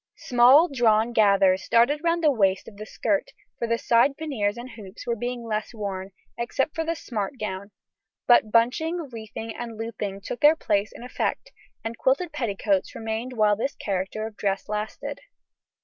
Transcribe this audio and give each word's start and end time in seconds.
Small 0.17 0.67
drawn 0.67 1.13
gathers 1.13 1.61
started 1.61 2.03
round 2.03 2.23
the 2.23 2.31
waist 2.31 2.67
of 2.67 2.77
the 2.77 2.87
skirt, 2.87 3.29
for 3.59 3.67
the 3.67 3.77
side 3.77 4.17
panniers 4.17 4.57
and 4.57 4.71
hoops 4.71 5.05
were 5.05 5.15
being 5.15 5.43
less 5.43 5.75
worn, 5.75 6.09
except 6.39 6.73
for 6.73 6.83
the 6.83 6.95
"smart 6.95 7.33
gown," 7.39 7.69
but 8.25 8.51
bunching, 8.51 8.97
reefing, 9.11 9.55
and 9.55 9.77
looping 9.77 10.19
took 10.19 10.39
their 10.39 10.55
place 10.55 10.91
in 10.91 11.03
effect, 11.03 11.51
and 11.83 11.99
quilted 11.99 12.33
petticoats 12.33 12.95
remained 12.95 13.33
while 13.33 13.55
this 13.55 13.75
character 13.75 14.25
of 14.25 14.35
dress 14.37 14.67
lasted. 14.67 15.19